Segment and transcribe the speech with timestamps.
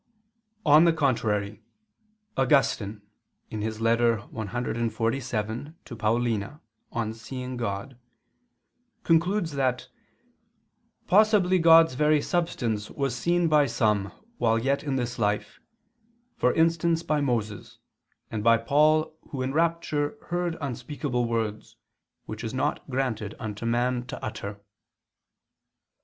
[0.65, 1.61] On the contrary,
[2.35, 3.03] Augustine
[3.51, 3.59] (Ep.
[3.59, 3.99] CXLVII, 13; ad
[5.99, 6.59] Paulin., de
[6.91, 7.93] videndo Deum)
[9.03, 9.89] concludes that
[11.05, 15.59] "possibly God's very substance was seen by some while yet in this life:
[16.35, 17.77] for instance by Moses,
[18.31, 21.77] and by Paul who in rapture heard unspeakable words,
[22.25, 24.61] which it is not granted unto man to utter."